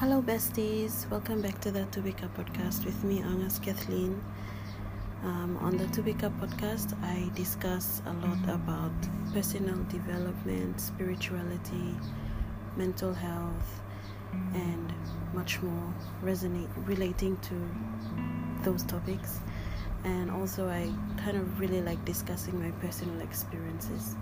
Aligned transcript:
Hello, 0.00 0.22
besties. 0.22 1.10
Welcome 1.10 1.42
back 1.42 1.60
to 1.62 1.72
the 1.72 1.80
Tubika 1.90 2.28
podcast 2.36 2.84
with 2.84 3.02
me, 3.02 3.20
Angas 3.20 3.60
Kathleen. 3.60 4.22
Um, 5.24 5.56
on 5.60 5.76
the 5.76 5.86
Tubika 5.86 6.30
podcast, 6.38 6.94
I 7.02 7.28
discuss 7.34 8.00
a 8.06 8.12
lot 8.24 8.38
about 8.48 8.92
personal 9.34 9.82
development, 9.88 10.80
spirituality, 10.80 11.96
mental 12.76 13.12
health, 13.12 13.80
and 14.54 14.94
much 15.34 15.60
more 15.62 15.92
resonate 16.22 16.70
relating 16.86 17.36
to 17.38 17.54
those 18.62 18.84
topics. 18.84 19.40
And 20.04 20.30
also, 20.30 20.68
I 20.68 20.92
kind 21.24 21.36
of 21.36 21.58
really 21.58 21.82
like 21.82 22.04
discussing 22.04 22.62
my 22.62 22.70
personal 22.80 23.20
experiences. 23.20 24.14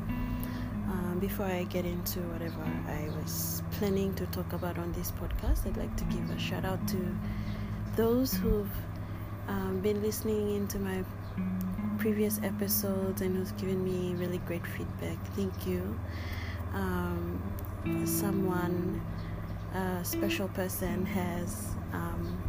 Um, 1.17 1.21
before 1.21 1.47
I 1.47 1.65
get 1.65 1.87
into 1.87 2.21
whatever 2.21 2.63
I 2.89 3.09
was 3.19 3.63
planning 3.73 4.15
to 4.17 4.27
talk 4.27 4.53
about 4.53 4.77
on 4.79 4.93
this 4.93 5.13
podcast, 5.13 5.67
I'd 5.67 5.77
like 5.77 5.97
to 5.97 6.05
give 6.05 6.29
a 6.31 6.39
shout 6.39 6.65
out 6.65 6.87
to 6.89 7.17
those 7.97 8.35
who've 8.35 8.71
um, 9.49 9.81
been 9.81 10.03
listening 10.03 10.57
into 10.57 10.79
my 10.79 11.03
previous 11.99 12.39
episodes 12.43 13.23
and 13.23 13.35
who's 13.35 13.53
given 13.53 13.83
me 13.83 14.15
really 14.15 14.39
great 14.39 14.67
feedback. 14.67 15.17
Thank 15.35 15.67
you. 15.67 15.99
Um, 16.75 17.41
someone, 18.05 19.01
a 19.75 20.05
special 20.05 20.49
person, 20.49 21.07
has 21.07 21.69
um, 21.95 22.43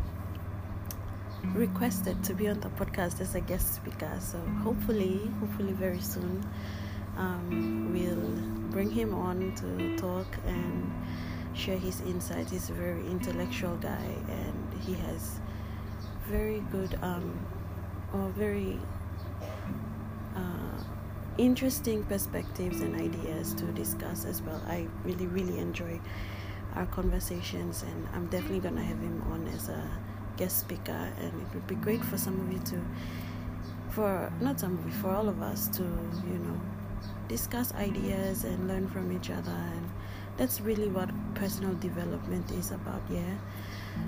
requested 1.54 2.22
to 2.26 2.34
be 2.34 2.50
on 2.50 2.60
the 2.60 2.70
podcast 2.70 3.22
as 3.22 3.34
a 3.34 3.42
guest 3.42 3.76
speaker. 3.76 4.12
So 4.20 4.40
hopefully, 4.64 5.32
hopefully, 5.40 5.72
very 5.72 6.02
soon 6.02 6.44
um, 7.18 7.92
we'll 7.92 8.72
bring 8.72 8.92
him 8.92 9.14
on 9.14 9.54
to 9.56 9.98
talk 9.98 10.28
and 10.46 10.92
share 11.54 11.78
his 11.78 12.02
insights. 12.02 12.52
He's 12.52 12.70
a 12.70 12.74
very 12.74 13.06
intellectual 13.08 13.76
guy 13.78 14.08
and 14.30 14.82
he 14.86 14.94
has 14.94 15.40
very 16.28 16.60
good 16.72 16.98
um, 17.02 17.40
or 18.14 18.30
very 18.30 18.80
uh, 20.36 20.84
interesting 21.38 22.04
perspectives 22.04 22.82
and 22.82 22.96
ideas 22.96 23.54
to 23.56 23.66
discuss 23.74 24.26
as 24.26 24.42
well. 24.42 24.62
I 24.68 24.88
really, 25.04 25.28
really 25.28 25.58
enjoy 25.58 26.00
our 26.76 26.86
conversations 26.86 27.84
and 27.84 28.08
I'm 28.14 28.28
definitely 28.28 28.60
going 28.60 28.76
to 28.76 28.84
have 28.84 29.00
him 29.00 29.24
on 29.32 29.48
as 29.48 29.70
a 29.70 29.90
guest 30.38 30.60
speaker 30.60 31.12
and 31.20 31.42
it 31.42 31.54
would 31.54 31.66
be 31.66 31.76
great 31.76 32.04
for 32.06 32.18
some 32.18 32.40
of 32.40 32.54
you 32.54 32.60
to 32.60 32.82
for 33.90 34.32
not 34.40 34.60
some 34.60 34.78
of 34.78 34.86
you 34.86 34.92
for 34.92 35.10
all 35.10 35.28
of 35.28 35.42
us 35.42 35.68
to 35.70 35.82
you 35.82 36.38
know 36.38 36.62
discuss 37.28 37.74
ideas 37.76 38.44
and 38.44 38.68
learn 38.68 38.88
from 38.88 39.12
each 39.12 39.30
other 39.30 39.52
and 39.52 39.90
that's 40.38 40.62
really 40.62 40.88
what 40.88 41.10
personal 41.34 41.74
development 41.76 42.52
is 42.52 42.72
about 42.72 43.02
yeah. 43.10 43.36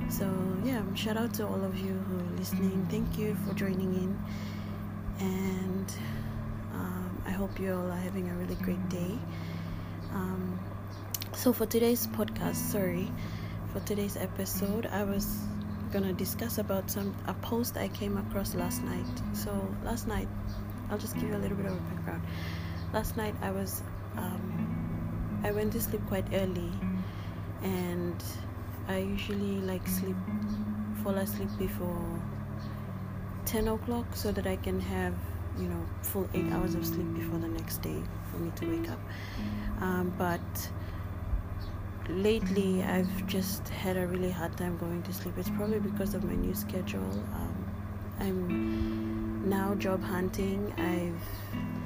So 0.09 0.29
yeah 0.63 0.81
shout 0.93 1.17
out 1.17 1.33
to 1.35 1.47
all 1.47 1.63
of 1.63 1.77
you 1.77 1.93
who 1.93 2.19
are 2.19 2.37
listening. 2.37 2.87
Thank 2.89 3.17
you 3.17 3.35
for 3.45 3.53
joining 3.53 3.93
in 3.93 4.19
and 5.19 5.93
um, 6.73 7.21
i 7.25 7.31
hope 7.31 7.59
you 7.59 7.73
all 7.73 7.91
are 7.91 7.97
having 7.97 8.29
a 8.29 8.33
really 8.35 8.55
great 8.55 8.89
day. 8.89 9.17
Um, 10.13 10.59
so 11.33 11.53
for 11.53 11.65
today's 11.65 12.07
podcast 12.07 12.55
sorry 12.55 13.11
for 13.73 13.79
today's 13.81 14.17
episode 14.17 14.87
i 14.87 15.03
was 15.03 15.37
gonna 15.91 16.13
discuss 16.13 16.57
about 16.57 16.89
some 16.89 17.15
a 17.27 17.33
post 17.35 17.77
i 17.77 17.87
came 17.87 18.17
across 18.17 18.55
last 18.55 18.83
night. 18.83 19.05
So 19.33 19.51
last 19.83 20.07
night 20.07 20.27
i'll 20.89 20.97
just 20.97 21.15
give 21.15 21.23
you 21.23 21.35
a 21.35 21.37
little 21.37 21.57
bit 21.57 21.65
of 21.65 21.73
a 21.73 21.81
background 21.81 22.21
last 22.93 23.17
night 23.17 23.35
I 23.41 23.51
was 23.51 23.83
um, 24.17 25.41
I 25.43 25.51
went 25.51 25.73
to 25.73 25.81
sleep 25.81 26.05
quite 26.07 26.25
early 26.33 26.71
and 27.63 28.23
I 28.87 28.99
usually 28.99 29.59
like 29.61 29.87
sleep 29.87 30.15
fall 31.03 31.15
asleep 31.15 31.49
before 31.57 32.21
10 33.45 33.67
o'clock 33.67 34.05
so 34.15 34.31
that 34.31 34.47
I 34.47 34.55
can 34.57 34.79
have 34.79 35.13
you 35.57 35.67
know 35.67 35.85
full 36.01 36.27
eight 36.33 36.51
hours 36.51 36.75
of 36.75 36.85
sleep 36.85 37.13
before 37.15 37.39
the 37.39 37.47
next 37.47 37.81
day 37.81 38.01
for 38.31 38.37
me 38.37 38.51
to 38.55 38.65
wake 38.65 38.89
up. 38.89 38.99
Um, 39.81 40.13
but 40.17 40.69
lately 42.09 42.83
I've 42.83 43.27
just 43.27 43.67
had 43.69 43.97
a 43.97 44.07
really 44.07 44.31
hard 44.31 44.57
time 44.57 44.77
going 44.77 45.03
to 45.03 45.13
sleep. 45.13 45.35
It's 45.37 45.49
probably 45.49 45.79
because 45.79 46.13
of 46.13 46.23
my 46.23 46.35
new 46.35 46.55
schedule. 46.55 47.11
Um, 47.33 47.65
I'm 48.19 49.49
now 49.49 49.75
job 49.75 50.03
hunting. 50.03 50.73
I've 50.77 51.78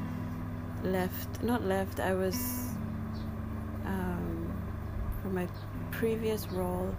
left 0.83 1.41
not 1.43 1.63
left 1.63 1.99
i 1.99 2.13
was 2.13 2.35
um, 3.85 4.53
for 5.21 5.29
my 5.29 5.47
previous 5.91 6.47
role 6.49 6.93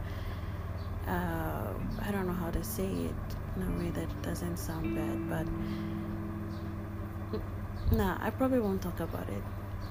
uh, 1.06 1.72
i 2.02 2.10
don't 2.10 2.26
know 2.26 2.32
how 2.32 2.50
to 2.50 2.64
say 2.64 2.86
it 2.86 3.36
in 3.56 3.62
a 3.62 3.78
way 3.78 3.90
that 3.90 4.22
doesn't 4.22 4.56
sound 4.56 4.94
bad 4.94 5.28
but 5.28 5.46
nah 7.96 8.16
i 8.20 8.30
probably 8.30 8.60
won't 8.60 8.82
talk 8.82 9.00
about 9.00 9.28
it. 9.28 9.42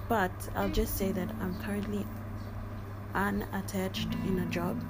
But 0.09 0.31
i'll 0.55 0.69
just 0.69 0.97
say 0.97 1.11
that 1.11 1.29
i'm 1.41 1.55
currently 1.61 2.05
unattached 3.13 4.13
in 4.27 4.39
a 4.39 4.45
job 4.47 4.81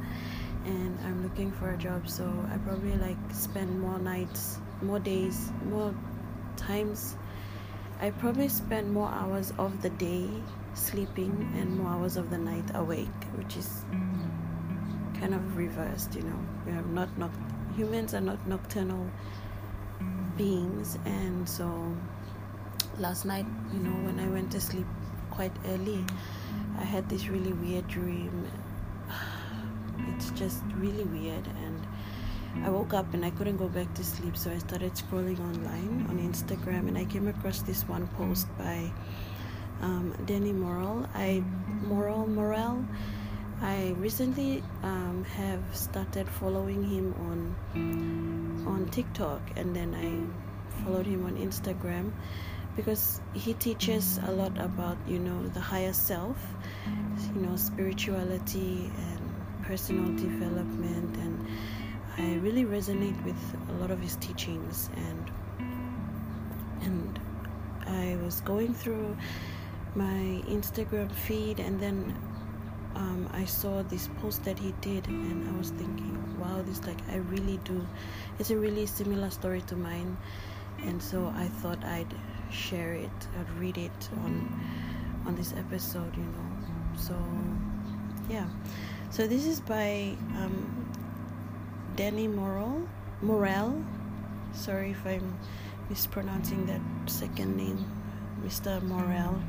and 0.65 0.97
i'm 1.05 1.23
looking 1.23 1.51
for 1.51 1.71
a 1.71 1.77
job 1.77 2.07
so 2.07 2.23
i 2.51 2.57
probably 2.57 2.95
like 2.97 3.17
spend 3.31 3.79
more 3.79 3.99
nights 3.99 4.59
more 4.81 4.99
days 4.99 5.51
more 5.69 5.93
times 6.55 7.15
I 8.03 8.11
probably 8.11 8.49
spend 8.49 8.91
more 8.91 9.07
hours 9.07 9.53
of 9.57 9.81
the 9.81 9.89
day 9.89 10.27
sleeping 10.73 11.49
and 11.55 11.77
more 11.77 11.91
hours 11.91 12.17
of 12.17 12.29
the 12.29 12.37
night 12.37 12.65
awake, 12.75 13.21
which 13.37 13.55
is 13.55 13.85
kind 15.21 15.33
of 15.33 15.55
reversed, 15.55 16.13
you 16.13 16.23
know. 16.23 16.37
We 16.65 16.73
are 16.73 16.81
not 16.81 17.17
noct- 17.17 17.77
humans 17.77 18.13
are 18.13 18.19
not 18.19 18.45
nocturnal 18.45 19.09
beings, 20.35 20.97
and 21.05 21.47
so 21.47 21.95
last 22.99 23.23
night, 23.23 23.45
you 23.71 23.79
know, 23.79 23.95
when 24.05 24.19
I 24.19 24.27
went 24.27 24.51
to 24.51 24.59
sleep 24.59 24.87
quite 25.31 25.55
early, 25.67 26.03
I 26.77 26.83
had 26.83 27.07
this 27.07 27.29
really 27.29 27.53
weird 27.53 27.87
dream. 27.87 28.49
It's 30.09 30.31
just 30.31 30.61
really 30.75 31.05
weird 31.05 31.47
and 31.47 31.87
I 32.61 32.69
woke 32.69 32.93
up 32.93 33.13
and 33.13 33.25
I 33.25 33.31
couldn't 33.31 33.57
go 33.57 33.67
back 33.67 33.93
to 33.95 34.03
sleep, 34.03 34.37
so 34.37 34.51
I 34.51 34.57
started 34.59 34.93
scrolling 34.93 35.39
online 35.39 36.05
on 36.09 36.19
Instagram 36.19 36.87
and 36.87 36.97
I 36.97 37.05
came 37.05 37.27
across 37.27 37.61
this 37.61 37.83
one 37.87 38.07
post 38.15 38.47
by 38.57 38.91
um, 39.81 40.15
Danny 40.25 40.53
Morel. 40.53 41.07
I 41.13 41.43
Morel 41.87 42.27
Morel. 42.27 42.85
I 43.61 43.95
recently 43.97 44.63
um, 44.83 45.25
have 45.35 45.63
started 45.73 46.27
following 46.27 46.83
him 46.83 47.13
on 47.27 48.65
on 48.67 48.87
TikTok, 48.89 49.41
and 49.55 49.75
then 49.75 49.95
I 49.95 50.83
followed 50.83 51.05
him 51.05 51.25
on 51.25 51.37
Instagram 51.37 52.11
because 52.75 53.21
he 53.33 53.53
teaches 53.53 54.19
a 54.27 54.31
lot 54.31 54.57
about 54.57 54.97
you 55.07 55.19
know 55.19 55.47
the 55.49 55.59
higher 55.59 55.93
self, 55.93 56.37
you 57.33 57.41
know 57.41 57.55
spirituality 57.55 58.91
and 58.97 59.21
personal 59.63 60.11
development 60.15 61.15
and 61.17 61.47
I 62.17 62.35
really 62.35 62.63
resonate 62.63 63.21
with 63.25 63.55
a 63.69 63.73
lot 63.81 63.89
of 63.89 63.99
his 63.99 64.15
teachings 64.17 64.89
and 64.95 65.31
and 66.81 67.19
I 67.87 68.17
was 68.23 68.41
going 68.41 68.73
through 68.75 69.17
my 69.95 70.43
Instagram 70.47 71.11
feed 71.11 71.59
and 71.59 71.79
then 71.79 72.15
um, 72.95 73.27
I 73.33 73.45
saw 73.45 73.81
this 73.83 74.09
post 74.21 74.43
that 74.43 74.59
he 74.59 74.73
did 74.81 75.07
and 75.07 75.49
I 75.49 75.57
was 75.57 75.71
thinking 75.71 76.39
wow 76.39 76.61
this 76.61 76.85
like 76.85 76.99
I 77.11 77.15
really 77.17 77.57
do 77.63 77.83
it's 78.37 78.51
a 78.51 78.57
really 78.57 78.85
similar 78.85 79.31
story 79.31 79.61
to 79.61 79.75
mine. 79.75 80.15
And 80.85 81.01
so 81.01 81.33
I 81.35 81.47
thought 81.47 81.83
I'd 81.83 82.13
share 82.51 82.93
it 82.93 83.27
I'd 83.39 83.49
read 83.59 83.77
it 83.77 84.09
on 84.23 84.61
on 85.25 85.35
this 85.35 85.53
episode 85.57 86.15
you 86.15 86.23
know. 86.23 86.97
So 86.97 87.17
yeah. 88.29 88.47
So 89.09 89.27
this 89.27 89.45
is 89.45 89.59
by 89.61 90.15
um, 90.37 90.82
Danny 91.95 92.27
Morel. 92.27 92.87
Morel. 93.21 93.83
Sorry 94.51 94.91
if 94.91 95.05
I'm 95.05 95.37
mispronouncing 95.89 96.65
that 96.65 96.81
second 97.05 97.55
name, 97.55 97.85
Mr. 98.43 98.81
Morel. 98.81 99.39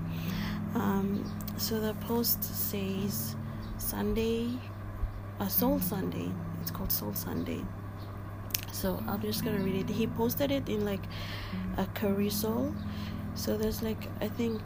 Um, 0.74 1.24
so 1.56 1.80
the 1.80 1.94
post 1.94 2.44
says 2.44 3.34
Sunday, 3.78 4.50
a 5.40 5.44
uh, 5.44 5.48
Soul 5.48 5.80
Sunday. 5.80 6.30
It's 6.60 6.70
called 6.70 6.92
Soul 6.92 7.14
Sunday. 7.14 7.64
So 8.72 9.02
I'm 9.08 9.22
just 9.22 9.42
gonna 9.42 9.60
read 9.60 9.76
it. 9.76 9.88
He 9.88 10.06
posted 10.06 10.50
it 10.50 10.68
in 10.68 10.84
like 10.84 11.04
a 11.78 11.86
carousel. 11.94 12.74
So 13.34 13.56
there's 13.56 13.82
like 13.82 14.08
I 14.20 14.28
think 14.28 14.60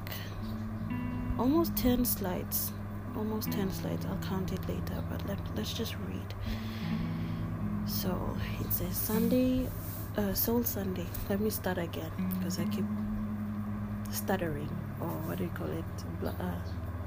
almost 1.39 1.77
ten 1.77 2.05
slides. 2.05 2.73
Almost 3.17 3.53
ten 3.53 3.71
slides. 3.71 4.05
I'll 4.07 4.29
count 4.29 4.53
it 4.53 4.69
later, 4.69 5.05
but 5.09 5.27
let, 5.29 5.39
let's 5.57 5.73
just 5.73 5.95
read. 6.09 6.35
So 7.99 8.15
it 8.61 8.73
says 8.73 8.97
Sunday, 8.97 9.67
uh, 10.17 10.33
Soul 10.33 10.62
Sunday. 10.62 11.06
Let 11.29 11.41
me 11.41 11.50
start 11.50 11.79
again 11.79 12.12
because 12.39 12.61
I 12.61 12.65
keep 12.67 12.85
stuttering 14.12 14.71
or 15.00 15.09
what 15.27 15.39
do 15.39 15.43
you 15.43 15.50
call 15.50 15.67
it? 15.67 15.85
Bl- 16.21 16.29
uh, 16.29 16.61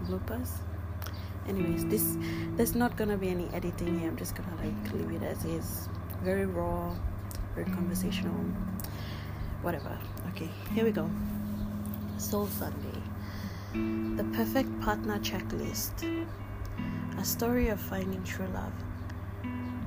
bloopers. 0.03 0.51
anyways 1.47 1.85
this 1.85 2.17
there's 2.57 2.75
not 2.75 2.97
gonna 2.97 3.15
be 3.15 3.29
any 3.29 3.47
editing 3.53 4.01
here. 4.01 4.09
I'm 4.09 4.17
just 4.17 4.35
gonna 4.35 4.53
like 4.59 4.93
leave 4.93 5.21
it 5.21 5.23
as 5.23 5.45
is. 5.45 5.87
Very 6.25 6.45
raw 6.45 6.93
very 7.55 7.71
conversational 7.71 8.43
whatever. 9.61 9.97
Okay 10.33 10.49
here 10.75 10.83
we 10.83 10.91
go. 10.91 11.09
Soul 12.17 12.47
sunday. 12.47 13.01
The 14.19 14.27
perfect 14.35 14.81
partner 14.81 15.19
checklist. 15.19 16.03
A 17.17 17.23
story 17.23 17.69
of 17.69 17.79
finding 17.79 18.21
true 18.25 18.49
love 18.53 18.73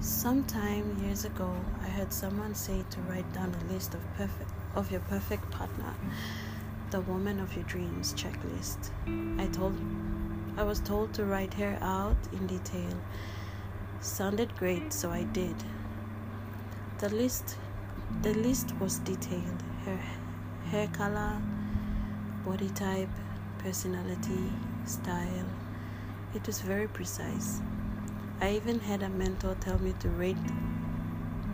sometime 0.04 0.96
years 1.02 1.24
ago 1.24 1.50
i 1.82 1.88
heard 1.88 2.12
someone 2.12 2.54
say 2.54 2.84
to 2.90 3.00
write 3.02 3.30
down 3.32 3.54
a 3.54 3.72
list 3.72 3.94
of 3.94 4.00
perfect 4.16 4.50
of 4.74 4.90
your 4.90 5.00
perfect 5.02 5.50
partner 5.50 5.94
the 6.90 7.00
woman 7.02 7.40
of 7.40 7.54
your 7.54 7.64
dreams 7.64 8.12
checklist 8.14 8.90
i 9.38 9.46
told 9.46 9.74
I 10.56 10.62
was 10.62 10.78
told 10.78 11.12
to 11.14 11.24
write 11.24 11.52
her 11.54 11.76
out 11.80 12.16
in 12.32 12.46
detail. 12.46 12.94
Sounded 14.00 14.54
great, 14.56 14.92
so 14.92 15.10
I 15.10 15.24
did. 15.24 15.56
The 16.98 17.08
list 17.08 17.56
the 18.22 18.34
list 18.34 18.72
was 18.78 19.00
detailed. 19.00 19.62
Her 19.84 19.98
hair 20.70 20.86
color, 20.88 21.42
body 22.46 22.68
type, 22.70 23.08
personality, 23.58 24.52
style. 24.84 25.48
It 26.34 26.46
was 26.46 26.60
very 26.60 26.86
precise. 26.86 27.60
I 28.44 28.56
even 28.56 28.78
had 28.78 29.02
a 29.02 29.08
mentor 29.08 29.56
tell 29.58 29.78
me 29.78 29.94
to 30.00 30.10
rate 30.10 30.36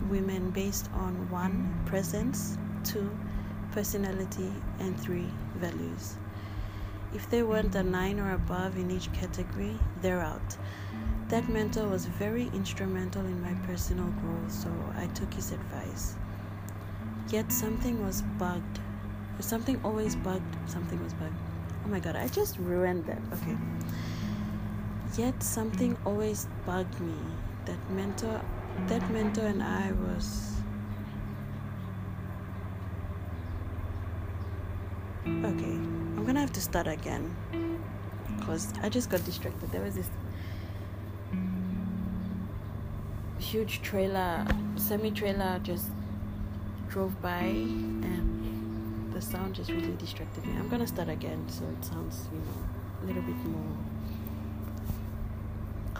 women 0.09 0.49
based 0.49 0.89
on 0.93 1.13
one, 1.29 1.73
presence, 1.85 2.57
two, 2.83 3.09
personality, 3.71 4.51
and 4.79 4.99
three, 4.99 5.29
values. 5.55 6.17
If 7.13 7.29
they 7.29 7.43
weren't 7.43 7.75
a 7.75 7.83
9 7.83 8.19
or 8.19 8.33
above 8.33 8.77
in 8.77 8.91
each 8.91 9.09
category, 9.13 9.79
they're 10.01 10.19
out. 10.19 10.57
That 11.29 11.47
mentor 11.47 11.87
was 11.87 12.07
very 12.07 12.51
instrumental 12.53 13.25
in 13.25 13.41
my 13.41 13.53
personal 13.65 14.07
growth, 14.21 14.51
so 14.51 14.69
I 14.97 15.07
took 15.15 15.33
his 15.33 15.53
advice. 15.53 16.15
Yet 17.29 17.53
something 17.53 18.05
was 18.05 18.21
bugged. 18.37 18.79
Something 19.39 19.79
always 19.85 20.17
bugged. 20.17 20.57
Something 20.69 21.01
was 21.01 21.13
bugged. 21.13 21.39
Oh 21.85 21.87
my 21.87 22.01
god, 22.01 22.17
I 22.17 22.27
just 22.27 22.57
ruined 22.57 23.05
that. 23.05 23.21
Okay. 23.31 23.55
Yet 25.17 25.43
something 25.43 25.97
always 26.05 26.47
bugged 26.65 26.99
me. 27.01 27.13
That 27.65 27.89
mentor 27.91 28.41
that 28.87 29.09
mentor 29.11 29.45
and 29.45 29.61
I 29.61 29.91
was 29.91 30.51
Okay, 35.27 35.73
I'm 36.17 36.25
gonna 36.25 36.39
have 36.39 36.53
to 36.53 36.61
start 36.61 36.87
again 36.87 37.35
because 38.37 38.73
I 38.81 38.89
just 38.89 39.09
got 39.09 39.23
distracted. 39.23 39.71
There 39.71 39.81
was 39.81 39.95
this 39.95 40.09
huge 43.37 43.81
trailer, 43.81 44.47
semi 44.77 45.11
trailer 45.11 45.59
just 45.61 45.87
drove 46.89 47.21
by 47.21 47.39
and 47.39 49.11
the 49.13 49.21
sound 49.21 49.55
just 49.55 49.69
really 49.69 49.95
distracted 49.97 50.45
me. 50.45 50.53
I'm 50.57 50.69
gonna 50.69 50.87
start 50.87 51.09
again 51.09 51.45
so 51.49 51.65
it 51.65 51.85
sounds, 51.85 52.27
you 52.31 52.39
know, 52.39 53.03
a 53.03 53.05
little 53.05 53.21
bit 53.21 53.35
more 53.45 53.77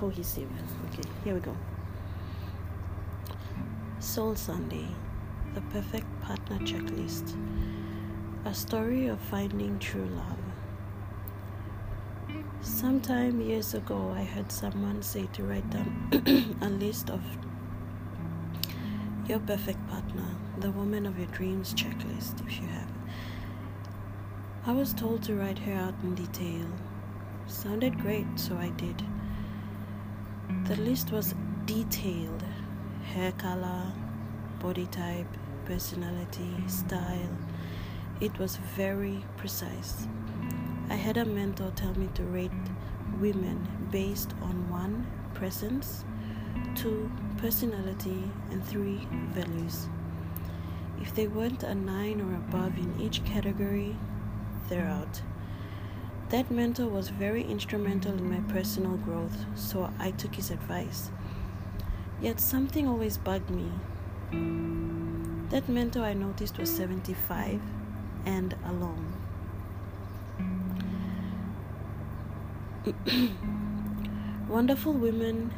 cohesive. 0.02 0.50
Okay, 0.88 1.08
here 1.24 1.36
we 1.36 1.40
go. 1.42 1.56
Soul 4.00 4.36
Sunday, 4.36 4.88
the 5.54 5.62
perfect 5.74 6.08
partner 6.22 6.58
checklist. 6.66 7.36
A 8.46 8.54
story 8.54 9.06
of 9.06 9.20
finding 9.20 9.78
true 9.78 10.10
love. 10.16 10.40
Sometime 12.62 13.40
years 13.42 13.76
ago, 13.76 14.12
I 14.18 14.24
heard 14.24 14.52
someone 14.52 15.04
say 15.04 15.28
to 15.34 15.44
write 15.44 15.70
down 15.70 16.58
a 16.62 16.70
list 16.70 17.12
of 17.12 17.22
your 19.28 19.40
perfect 19.40 19.88
partner, 19.88 20.30
the 20.62 20.72
woman 20.72 21.06
of 21.06 21.20
your 21.20 21.28
dreams 21.28 21.76
checklist, 21.76 22.44
if 22.48 22.60
you 22.60 22.68
have. 22.70 22.92
I 24.66 24.74
was 24.74 24.96
told 24.96 25.22
to 25.24 25.36
write 25.36 25.60
her 25.60 25.74
out 25.74 25.94
in 26.02 26.16
detail. 26.16 26.66
Sounded 27.46 28.00
great, 28.00 28.26
so 28.36 28.58
I 28.58 28.70
did. 28.70 29.04
The 30.68 30.76
list 30.78 31.12
was 31.12 31.36
detailed 31.66 32.44
hair 33.14 33.32
color, 33.34 33.92
body 34.60 34.88
type, 34.88 35.28
personality, 35.66 36.54
style 36.68 37.38
it 38.22 38.38
was 38.38 38.58
very 38.78 39.26
precise. 39.36 40.08
I 40.92 40.94
had 40.94 41.18
a 41.18 41.26
mentor 41.26 41.72
tell 41.76 41.98
me 41.98 42.08
to 42.14 42.24
rate 42.24 42.52
women 43.20 43.68
based 43.90 44.36
on 44.44 44.70
one, 44.70 45.08
presence, 45.34 46.06
two, 46.76 47.10
personality, 47.38 48.30
and 48.52 48.64
three, 48.64 49.08
values. 49.34 49.90
If 51.02 51.16
they 51.16 51.28
weren't 51.28 51.64
a 51.64 51.74
nine 51.74 52.22
or 52.22 52.36
above 52.36 52.78
in 52.78 53.02
each 53.02 53.26
category, 53.26 53.96
they're 54.70 54.88
out. 54.88 55.24
That 56.32 56.50
mentor 56.50 56.88
was 56.88 57.10
very 57.10 57.44
instrumental 57.44 58.14
in 58.14 58.30
my 58.30 58.40
personal 58.54 58.96
growth, 58.96 59.46
so 59.56 59.92
I 60.00 60.12
took 60.12 60.34
his 60.34 60.50
advice. 60.50 61.12
Yet 62.22 62.40
something 62.40 62.88
always 62.88 63.18
bugged 63.18 63.50
me. 63.50 63.70
That 65.50 65.68
mentor 65.68 66.04
I 66.04 66.14
noticed 66.14 66.58
was 66.58 66.74
75 66.74 67.60
and 68.26 68.56
alone. 68.66 69.14
Wonderful 74.48 74.94
women 74.94 75.54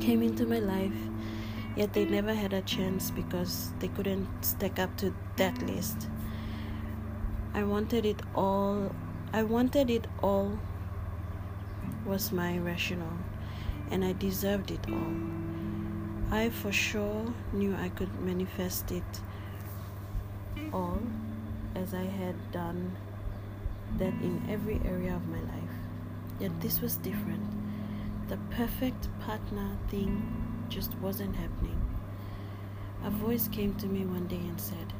came 0.00 0.22
into 0.22 0.46
my 0.46 0.60
life, 0.60 0.96
yet 1.76 1.92
they 1.92 2.06
never 2.06 2.32
had 2.32 2.54
a 2.54 2.62
chance 2.62 3.10
because 3.10 3.74
they 3.80 3.88
couldn't 3.88 4.28
stack 4.40 4.78
up 4.78 4.96
to 4.96 5.12
that 5.36 5.60
list. 5.66 6.08
I 7.52 7.64
wanted 7.64 8.06
it 8.06 8.22
all. 8.34 8.90
I 9.34 9.42
wanted 9.44 9.88
it 9.88 10.06
all 10.22 10.58
was 12.04 12.32
my 12.32 12.58
rationale, 12.58 13.16
and 13.90 14.04
I 14.04 14.12
deserved 14.12 14.70
it 14.70 14.86
all. 14.90 15.16
I 16.30 16.50
for 16.50 16.70
sure 16.70 17.32
knew 17.54 17.74
I 17.74 17.88
could 17.88 18.20
manifest 18.20 18.92
it 18.92 19.20
all 20.70 21.00
as 21.74 21.94
I 21.94 22.04
had 22.04 22.52
done 22.52 22.94
that 23.96 24.12
in 24.20 24.42
every 24.50 24.78
area 24.84 25.16
of 25.16 25.26
my 25.28 25.40
life. 25.40 25.76
Yet 26.38 26.60
this 26.60 26.82
was 26.82 26.96
different. 26.96 27.48
The 28.28 28.36
perfect 28.50 29.08
partner 29.20 29.78
thing 29.88 30.66
just 30.68 30.94
wasn't 30.98 31.36
happening. 31.36 31.80
A 33.02 33.08
voice 33.08 33.48
came 33.48 33.74
to 33.76 33.86
me 33.86 34.04
one 34.04 34.26
day 34.26 34.36
and 34.36 34.60
said, 34.60 34.92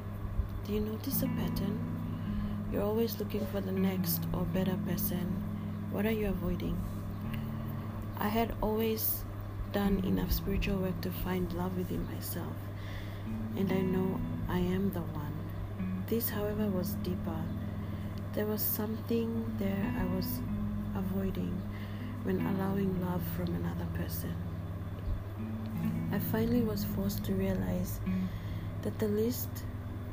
Do 0.67 0.73
you 0.73 0.81
notice 0.81 1.23
a 1.23 1.27
pattern? 1.27 1.92
You're 2.73 2.85
always 2.85 3.19
looking 3.19 3.45
for 3.49 3.61
the 3.61 3.71
next 3.71 4.23
or 4.33 4.47
better 4.47 4.79
person. 4.87 5.27
What 5.91 6.07
are 6.07 6.11
you 6.11 6.29
avoiding? 6.29 6.83
I 8.19 8.29
had 8.29 8.55
always 8.63 9.25
done 9.73 10.03
enough 10.07 10.33
spiritual 10.33 10.79
work 10.79 10.99
to 11.03 11.11
find 11.11 11.53
love 11.53 11.77
within 11.77 12.09
myself, 12.15 12.57
and 13.59 13.71
I 13.71 13.83
know 13.83 14.19
I 14.49 14.59
am 14.59 14.91
the 14.93 15.03
one. 15.03 15.35
This, 16.07 16.31
however, 16.31 16.67
was 16.69 16.95
deeper. 17.03 17.43
There 18.33 18.47
was 18.47 18.63
something 18.63 19.45
there 19.59 19.95
I 20.01 20.17
was 20.17 20.41
avoiding 20.97 21.61
when 22.23 22.41
allowing 22.41 23.05
love 23.05 23.23
from 23.37 23.55
another 23.55 23.87
person. 23.93 24.35
I 26.11 26.19
finally 26.19 26.63
was 26.63 26.85
forced 26.97 27.23
to 27.25 27.35
realize 27.35 28.01
that 28.81 28.99
the 28.99 29.09
list 29.09 29.51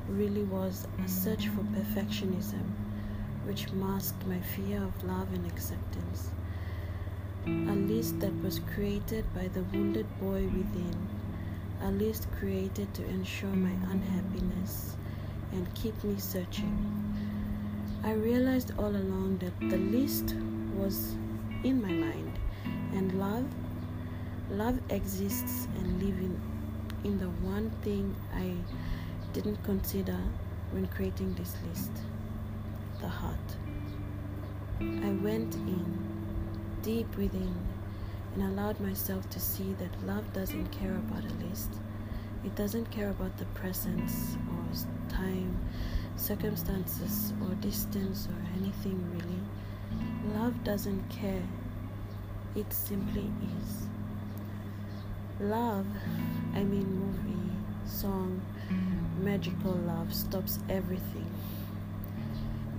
really 0.09 0.43
was 0.43 0.87
a 1.03 1.07
search 1.07 1.47
for 1.47 1.61
perfectionism, 1.61 2.63
which 3.45 3.71
masked 3.71 4.25
my 4.27 4.39
fear 4.39 4.83
of 4.83 5.03
love 5.03 5.31
and 5.33 5.45
acceptance. 5.45 6.29
A 7.45 7.75
list 7.75 8.19
that 8.19 8.33
was 8.43 8.59
created 8.73 9.25
by 9.33 9.47
the 9.47 9.63
wounded 9.63 10.07
boy 10.19 10.43
within, 10.43 11.07
a 11.81 11.91
list 11.91 12.27
created 12.39 12.93
to 12.95 13.05
ensure 13.05 13.49
my 13.49 13.71
unhappiness 13.91 14.95
and 15.51 15.73
keep 15.73 16.03
me 16.03 16.15
searching. 16.17 16.75
I 18.03 18.13
realized 18.13 18.71
all 18.77 18.95
along 18.95 19.39
that 19.39 19.59
the 19.69 19.77
list 19.77 20.35
was 20.75 21.15
in 21.63 21.81
my 21.81 21.91
mind, 21.91 22.39
and 22.93 23.19
love, 23.19 23.45
love 24.51 24.79
exists 24.89 25.67
and 25.77 26.01
living 26.01 26.39
in 27.03 27.19
the 27.19 27.29
one 27.47 27.69
thing 27.81 28.15
I 28.33 28.53
didn't 29.33 29.63
consider 29.63 30.17
when 30.71 30.87
creating 30.87 31.33
this 31.35 31.55
list 31.67 31.91
the 33.01 33.07
heart. 33.07 33.55
I 34.81 35.11
went 35.23 35.55
in, 35.55 35.97
deep 36.81 37.15
within, 37.17 37.55
and 38.33 38.43
allowed 38.43 38.79
myself 38.79 39.29
to 39.29 39.39
see 39.39 39.73
that 39.79 40.05
love 40.05 40.31
doesn't 40.33 40.69
care 40.71 40.95
about 40.95 41.23
a 41.23 41.45
list. 41.45 41.69
It 42.45 42.55
doesn't 42.55 42.91
care 42.91 43.09
about 43.09 43.37
the 43.37 43.45
presence 43.45 44.37
or 44.49 45.09
time, 45.09 45.57
circumstances, 46.15 47.33
or 47.41 47.53
distance, 47.55 48.27
or 48.27 48.61
anything 48.61 48.99
really. 49.13 50.37
Love 50.37 50.63
doesn't 50.63 51.09
care 51.09 51.43
It 52.55 52.73
simply 52.73 53.31
is. 53.61 53.87
Love, 55.39 55.85
I 56.55 56.63
mean, 56.63 56.87
movie, 56.99 57.51
song, 57.85 58.41
magical 59.19 59.71
love 59.71 60.13
stops 60.13 60.59
everything, 60.69 61.29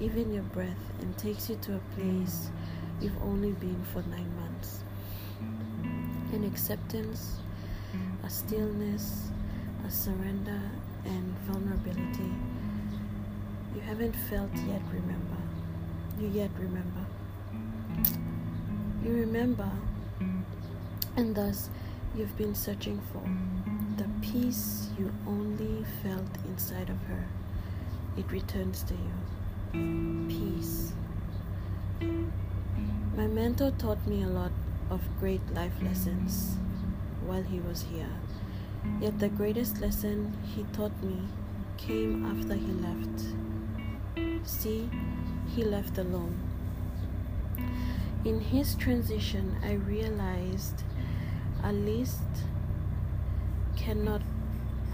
even 0.00 0.32
your 0.32 0.42
breath, 0.44 0.90
and 1.00 1.16
takes 1.18 1.48
you 1.48 1.56
to 1.62 1.76
a 1.76 1.80
place 1.96 2.50
you've 3.00 3.22
only 3.22 3.52
been 3.52 3.82
for 3.92 4.02
nine 4.10 4.30
months. 4.40 4.82
An 6.32 6.44
acceptance, 6.44 7.36
a 8.24 8.30
stillness, 8.30 9.30
a 9.86 9.90
surrender, 9.90 10.60
and 11.04 11.38
vulnerability 11.46 12.30
you 13.74 13.80
haven't 13.82 14.14
felt 14.28 14.50
yet, 14.68 14.82
remember. 14.92 15.36
You 16.20 16.28
yet 16.28 16.50
remember. 16.58 17.06
You 19.04 19.12
remember, 19.12 19.70
and 21.16 21.34
thus 21.34 21.70
you've 22.16 22.36
been 22.36 22.54
searching 22.54 23.00
for 23.12 23.22
the 24.00 24.08
peace 24.22 24.88
you 24.98 25.12
only 25.26 25.84
felt 26.02 26.34
inside 26.46 26.88
of 26.88 26.96
her. 27.02 27.26
It 28.16 28.32
returns 28.32 28.82
to 28.84 28.94
you. 28.94 30.26
Peace. 30.26 30.92
My 33.14 33.26
mentor 33.26 33.72
taught 33.72 34.06
me 34.06 34.22
a 34.22 34.26
lot 34.26 34.52
of 34.88 35.02
great 35.20 35.42
life 35.52 35.74
lessons 35.82 36.56
while 37.26 37.42
he 37.42 37.60
was 37.60 37.84
here. 37.92 38.08
Yet 39.02 39.18
the 39.18 39.28
greatest 39.28 39.82
lesson 39.82 40.34
he 40.56 40.64
taught 40.72 40.96
me 41.02 41.20
came 41.76 42.24
after 42.24 42.54
he 42.54 42.72
left. 42.72 44.48
See, 44.48 44.88
he 45.54 45.62
left 45.62 45.98
alone. 45.98 46.38
In 48.24 48.40
his 48.40 48.74
transition, 48.76 49.56
I 49.62 49.72
realized 49.72 50.84
at 51.62 51.74
list 51.74 52.22
cannot 53.90 54.22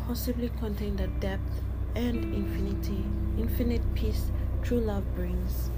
possibly 0.06 0.50
contain 0.58 0.96
the 0.96 1.06
depth 1.20 1.60
and 1.94 2.16
infinity, 2.34 3.04
infinite 3.36 3.82
peace 3.94 4.30
true 4.62 4.80
love 4.80 5.04
brings. 5.14 5.68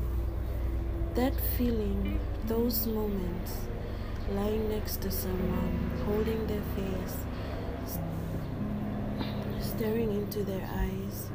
That 1.17 1.35
feeling, 1.57 2.21
those 2.47 2.87
moments, 2.87 3.57
lying 4.31 4.69
next 4.69 5.01
to 5.03 5.11
someone, 5.11 5.91
holding 6.07 6.47
their 6.47 6.63
face, 6.77 7.17
staring 9.63 10.13
into 10.13 10.45
their 10.45 10.71
eyes, 10.77 11.29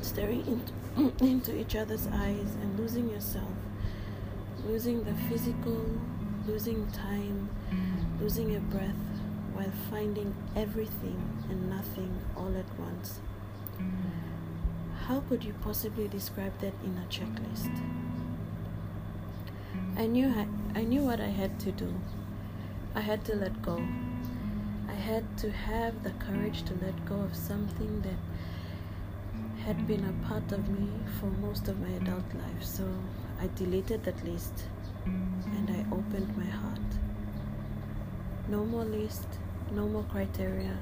staring 0.00 0.46
into, 0.46 1.24
into 1.32 1.54
each 1.60 1.76
other's 1.76 2.06
eyes, 2.06 2.56
and 2.62 2.80
losing 2.80 3.10
yourself, 3.10 3.52
losing 4.64 5.04
the 5.04 5.14
physical, 5.28 5.84
losing 6.46 6.90
time, 6.90 7.50
losing 8.18 8.50
your 8.50 8.62
breath 8.62 9.13
while 9.54 9.72
finding 9.90 10.34
everything 10.54 11.20
and 11.48 11.70
nothing 11.70 12.18
all 12.36 12.54
at 12.56 12.78
once. 12.78 13.20
How 15.06 15.20
could 15.20 15.44
you 15.44 15.54
possibly 15.62 16.08
describe 16.08 16.58
that 16.60 16.74
in 16.82 16.96
a 16.98 17.06
checklist? 17.08 17.70
I 19.96 20.06
knew 20.06 20.28
I, 20.28 20.46
I 20.78 20.82
knew 20.84 21.02
what 21.02 21.20
I 21.20 21.28
had 21.28 21.60
to 21.60 21.72
do. 21.72 21.94
I 22.94 23.00
had 23.00 23.24
to 23.26 23.36
let 23.36 23.62
go. 23.62 23.80
I 24.88 24.94
had 24.94 25.36
to 25.38 25.50
have 25.50 26.02
the 26.02 26.10
courage 26.12 26.62
to 26.64 26.74
let 26.82 27.04
go 27.04 27.16
of 27.16 27.34
something 27.36 28.02
that 28.02 29.64
had 29.64 29.86
been 29.86 30.04
a 30.04 30.28
part 30.28 30.52
of 30.52 30.68
me 30.68 30.88
for 31.18 31.26
most 31.26 31.68
of 31.68 31.80
my 31.80 31.94
adult 31.96 32.34
life. 32.34 32.62
So 32.62 32.84
I 33.40 33.48
deleted 33.56 34.04
that 34.04 34.24
list 34.24 34.52
and 35.06 35.70
I 35.70 35.84
opened 35.94 36.36
my 36.36 36.44
heart. 36.44 36.80
No 38.48 38.64
more 38.64 38.84
list, 38.84 39.26
no 39.74 39.86
more 39.88 40.04
criteria, 40.04 40.76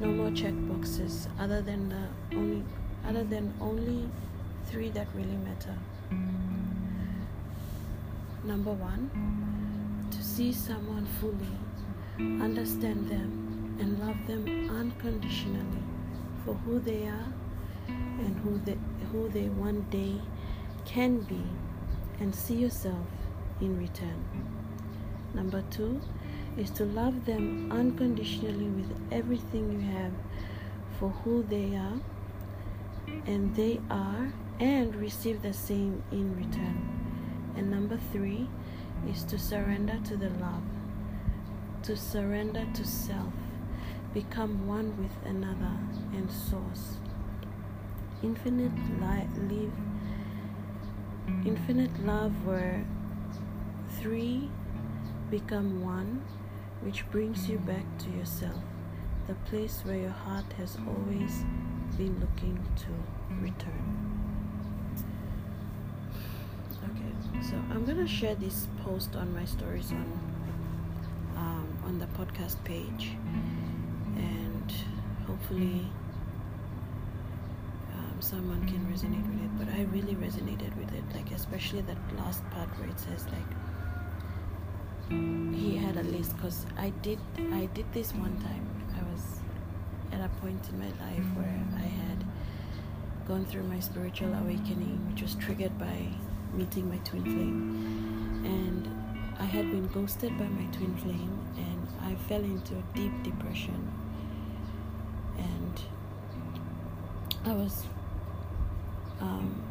no 0.00 0.08
more 0.08 0.30
check 0.30 0.54
boxes 0.68 1.28
other 1.38 1.60
than 1.60 1.88
the 1.88 2.36
only 2.36 2.62
other 3.06 3.24
than 3.24 3.52
only 3.60 4.08
three 4.66 4.88
that 4.90 5.06
really 5.14 5.36
matter. 5.36 5.76
Number 8.44 8.72
one, 8.72 10.08
to 10.10 10.22
see 10.22 10.52
someone 10.52 11.06
fully, 11.20 12.42
understand 12.42 13.08
them, 13.08 13.76
and 13.80 13.98
love 13.98 14.16
them 14.26 14.70
unconditionally 14.70 15.82
for 16.44 16.54
who 16.54 16.78
they 16.78 17.06
are 17.06 17.32
and 17.88 18.36
who 18.38 18.58
they, 18.64 18.78
who 19.12 19.28
they 19.28 19.48
one 19.48 19.86
day 19.90 20.20
can 20.84 21.20
be, 21.20 21.42
and 22.20 22.34
see 22.34 22.54
yourself 22.54 23.06
in 23.60 23.78
return. 23.78 24.24
Number 25.34 25.62
two, 25.70 26.00
is 26.56 26.70
to 26.70 26.84
love 26.84 27.24
them 27.24 27.70
unconditionally 27.72 28.66
with 28.66 28.90
everything 29.10 29.72
you 29.72 29.80
have 29.92 30.12
for 30.98 31.10
who 31.22 31.42
they 31.42 31.74
are 31.74 32.00
and 33.26 33.54
they 33.56 33.80
are 33.90 34.32
and 34.60 34.94
receive 34.94 35.42
the 35.42 35.52
same 35.52 36.02
in 36.12 36.36
return. 36.36 37.52
And 37.56 37.70
number 37.70 37.98
three 38.12 38.48
is 39.10 39.24
to 39.24 39.38
surrender 39.38 39.98
to 40.04 40.16
the 40.16 40.30
love, 40.30 40.62
to 41.82 41.96
surrender 41.96 42.66
to 42.74 42.84
self, 42.86 43.32
become 44.12 44.66
one 44.66 44.96
with 44.96 45.12
another 45.28 45.76
and 46.12 46.30
source. 46.30 46.98
Infinite 48.22 48.72
life, 49.00 49.28
live, 49.50 49.72
infinite 51.44 52.04
love 52.04 52.32
where 52.46 52.84
three 54.00 54.50
become 55.30 55.84
one 55.84 56.24
which 56.82 57.08
brings 57.10 57.48
you 57.48 57.58
back 57.58 57.84
to 57.98 58.10
yourself, 58.10 58.60
the 59.26 59.34
place 59.50 59.82
where 59.84 59.96
your 59.96 60.10
heart 60.10 60.52
has 60.58 60.76
always 60.86 61.44
been 61.96 62.18
looking 62.20 62.58
to 62.76 62.86
return. 63.40 64.10
Okay, 66.84 67.42
so 67.48 67.56
I'm 67.70 67.84
gonna 67.84 68.06
share 68.06 68.34
this 68.34 68.66
post 68.84 69.16
on 69.16 69.32
my 69.34 69.44
stories 69.44 69.92
on 69.92 70.20
um, 71.36 71.68
on 71.84 71.98
the 71.98 72.06
podcast 72.18 72.62
page, 72.64 73.12
and 74.16 74.74
hopefully 75.26 75.86
um, 77.94 78.20
someone 78.20 78.66
can 78.66 78.84
resonate 78.92 79.26
with 79.32 79.44
it. 79.44 79.58
But 79.58 79.68
I 79.74 79.82
really 79.84 80.14
resonated 80.14 80.76
with 80.76 80.92
it, 80.92 81.04
like 81.14 81.30
especially 81.30 81.82
that 81.82 81.98
last 82.18 82.42
part 82.50 82.68
where 82.78 82.88
it 82.88 82.98
says 83.00 83.26
like 83.26 83.50
he 85.10 85.76
had 85.76 85.96
a 85.96 86.02
list 86.02 86.36
because 86.36 86.66
I 86.78 86.90
did 87.02 87.18
I 87.52 87.66
did 87.74 87.86
this 87.92 88.12
one 88.12 88.36
time. 88.40 88.66
I 88.98 89.02
was 89.12 89.40
at 90.12 90.20
a 90.20 90.28
point 90.40 90.68
in 90.70 90.78
my 90.78 90.92
life 91.04 91.24
where 91.34 91.60
I 91.76 91.86
had 91.86 92.24
gone 93.26 93.44
through 93.46 93.64
my 93.64 93.80
spiritual 93.80 94.32
awakening, 94.34 95.06
which 95.10 95.22
was 95.22 95.34
triggered 95.36 95.78
by 95.78 96.08
meeting 96.52 96.88
my 96.88 96.98
twin 96.98 97.24
flame, 97.24 98.42
and 98.44 98.88
I 99.40 99.44
had 99.44 99.70
been 99.70 99.88
ghosted 99.88 100.36
by 100.38 100.46
my 100.46 100.66
twin 100.72 100.96
flame, 100.96 101.38
and 101.56 101.88
I 102.02 102.14
fell 102.28 102.42
into 102.42 102.74
a 102.74 102.82
deep 102.94 103.22
depression, 103.22 103.92
and 105.38 105.82
I 107.44 107.52
was. 107.52 107.86
Um, 109.20 109.62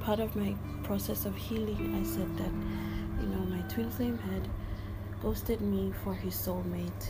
part 0.00 0.18
of 0.18 0.34
my 0.34 0.54
process 0.82 1.24
of 1.24 1.36
healing, 1.36 1.94
I 1.94 2.02
said 2.02 2.36
that 2.38 2.50
you 3.20 3.28
know, 3.28 3.44
my 3.46 3.60
twin 3.68 3.90
flame 3.90 4.18
had 4.18 4.48
ghosted 5.20 5.60
me 5.60 5.92
for 6.04 6.14
his 6.14 6.34
soulmate. 6.34 7.08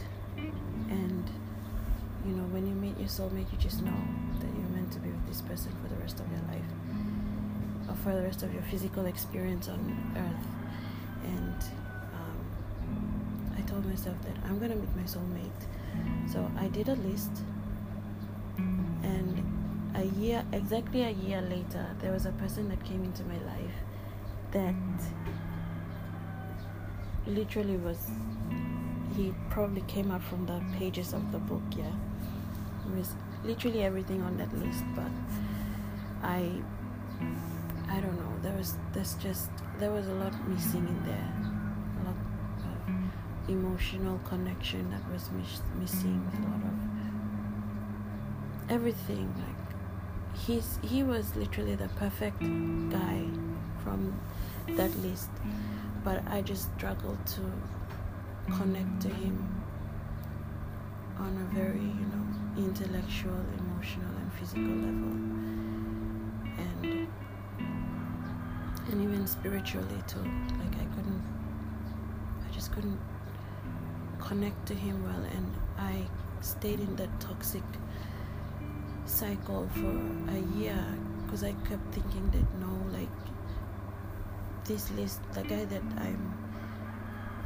And, 0.89 1.31
you 2.25 2.33
know, 2.33 2.45
when 2.45 2.67
you 2.67 2.75
meet 2.75 2.99
your 2.99 3.09
soulmate, 3.09 3.51
you 3.53 3.59
just 3.59 3.83
know 3.83 4.01
that 4.41 4.47
you're 4.57 4.69
meant 4.71 4.93
to 4.93 4.99
be 5.01 5.11
with 5.11 5.27
this 5.27 5.41
person 5.43 5.73
for 5.83 5.89
the 5.89 6.01
rest 6.01 6.21
of 6.21 6.27
your 6.31 6.41
life, 6.49 6.71
or 7.89 7.95
for 7.97 8.15
the 8.15 8.23
rest 8.23 8.43
of 8.43 8.53
your 8.53 8.63
physical 8.65 9.07
experience 9.07 9.69
on 9.69 9.81
earth. 10.17 10.47
And 11.25 11.63
um, 12.15 13.55
I 13.57 13.61
told 13.63 13.85
myself 13.87 14.17
that 14.23 14.37
I'm 14.45 14.59
gonna 14.59 14.77
meet 14.77 14.97
my 14.97 15.03
soulmate. 15.03 15.67
So 16.33 16.51
I 16.59 16.69
did 16.69 16.89
a 16.89 16.95
list, 16.97 17.33
and 19.03 19.43
a 19.95 20.05
year, 20.05 20.45
exactly 20.53 21.03
a 21.03 21.11
year 21.11 21.41
later, 21.43 21.87
there 22.01 22.13
was 22.13 22.27
a 22.27 22.33
person 22.33 22.69
that 22.69 22.85
came 22.85 23.05
into 23.05 23.25
my 23.25 23.39
life 23.45 23.75
that 24.53 24.75
literally 27.29 27.77
was 27.77 28.11
he 29.17 29.35
probably 29.51 29.83
came 29.83 30.11
out 30.11 30.23
from 30.23 30.47
the 30.47 30.61
pages 30.79 31.13
of 31.13 31.33
the 31.33 31.39
book 31.39 31.63
yeah. 31.77 31.93
It 32.87 32.97
was 32.97 33.15
literally 33.45 33.83
everything 33.83 34.23
on 34.23 34.37
that 34.39 34.53
list 34.59 34.85
but 34.95 35.11
i 36.23 36.51
i 37.91 38.01
don't 38.01 38.17
know. 38.17 38.33
There 38.43 38.57
was 38.57 38.75
there's 38.93 39.15
just 39.15 39.51
there 39.79 39.91
was 39.91 40.07
a 40.09 40.15
lot 40.15 40.33
missing 40.49 40.87
in 40.87 41.05
there. 41.07 41.33
A 42.01 42.05
lot 42.07 42.17
of 42.65 43.49
emotional 43.49 44.19
connection 44.25 44.91
that 44.91 45.11
was 45.13 45.31
miss, 45.33 45.61
missing 45.81 46.21
a 46.35 46.41
lot 46.49 46.63
of 46.63 46.89
everything 48.71 49.33
like 49.39 50.39
he's 50.39 50.79
he 50.83 51.03
was 51.03 51.35
literally 51.37 51.75
the 51.75 51.89
perfect 51.97 52.41
guy 52.91 53.25
from 53.83 54.15
that 54.77 54.95
list 54.99 55.31
but 56.05 56.27
I 56.29 56.43
just 56.43 56.69
struggled 56.77 57.19
to 57.27 57.41
connect 58.57 59.03
to 59.03 59.09
him 59.09 59.63
on 61.19 61.37
a 61.37 61.55
very, 61.55 61.81
you 61.81 62.07
know, 62.13 62.27
intellectual, 62.57 63.41
emotional, 63.59 64.11
and 64.21 64.33
physical 64.35 64.63
level, 64.63 65.15
and 66.59 67.09
and 68.91 69.03
even 69.03 69.27
spiritually 69.27 70.03
too. 70.07 70.23
Like 70.59 70.75
I 70.81 70.87
couldn't, 70.95 71.23
I 72.49 72.53
just 72.53 72.73
couldn't 72.73 72.99
connect 74.21 74.67
to 74.67 74.75
him 74.75 75.03
well, 75.05 75.25
and 75.37 75.55
I 75.79 76.07
stayed 76.41 76.81
in 76.81 76.97
that 76.97 77.21
toxic 77.21 77.63
cycle 79.05 79.69
for 79.75 80.33
a 80.33 80.59
year 80.59 80.85
because 81.25 81.43
I 81.43 81.53
kept 81.69 81.93
thinking 81.93 82.31
that 82.31 82.47
no, 82.61 82.73
like 82.93 83.09
this 84.69 84.91
list, 84.93 85.21
the 85.33 85.43
guy 85.43 85.65
that 85.65 85.83
I'm, 85.97 86.23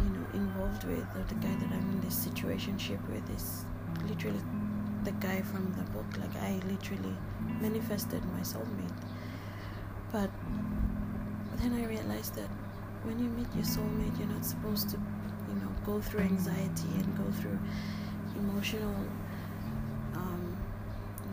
you 0.03 0.11
know, 0.11 0.27
involved 0.35 0.85
with, 0.85 1.07
or 1.17 1.25
the 1.29 1.37
guy 1.37 1.55
that 1.55 1.71
I'm 1.71 1.89
in 1.95 2.01
this 2.03 2.27
situationship 2.27 3.01
with, 3.09 3.25
is 3.35 3.65
literally 4.09 4.43
the 5.05 5.13
guy 5.13 5.41
from 5.41 5.73
the 5.79 5.85
book. 5.93 6.07
Like 6.19 6.37
I 6.43 6.61
literally 6.69 7.17
manifested 7.61 8.23
my 8.35 8.41
soulmate. 8.41 8.99
But 10.11 10.31
then 11.59 11.73
I 11.75 11.87
realized 11.87 12.35
that 12.35 12.51
when 13.05 13.19
you 13.19 13.29
meet 13.31 13.49
your 13.55 13.65
soulmate, 13.65 14.19
you're 14.19 14.29
not 14.29 14.45
supposed 14.45 14.91
to, 14.91 14.97
you 14.97 15.55
know, 15.63 15.73
go 15.87 16.01
through 16.01 16.21
anxiety 16.21 16.91
and 16.99 17.17
go 17.17 17.31
through 17.41 17.59
emotional 18.37 18.95
um, 20.15 20.57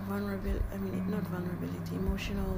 vulnerability. 0.07 0.63
I 0.71 0.77
mean, 0.77 1.09
not 1.09 1.23
vulnerability, 1.23 1.95
emotional 1.95 2.57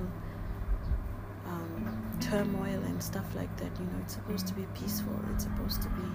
um, 1.51 2.17
turmoil 2.19 2.81
and 2.89 3.01
stuff 3.03 3.35
like 3.35 3.55
that. 3.57 3.71
You 3.79 3.85
know, 3.85 3.99
it's 4.01 4.13
supposed 4.13 4.47
to 4.47 4.53
be 4.53 4.65
peaceful. 4.73 5.17
It's 5.33 5.43
supposed 5.43 5.81
to 5.81 5.89
be 5.89 6.09